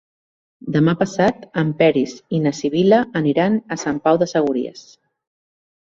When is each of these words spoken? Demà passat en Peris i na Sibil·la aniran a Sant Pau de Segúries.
Demà 0.75 0.95
passat 1.01 1.43
en 1.63 1.69
Peris 1.83 2.15
i 2.37 2.41
na 2.47 2.55
Sibil·la 2.61 3.03
aniran 3.23 3.61
a 3.77 3.77
Sant 3.83 4.01
Pau 4.09 4.19
de 4.23 4.33
Segúries. 4.37 4.83